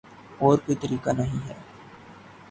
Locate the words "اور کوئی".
0.39-0.75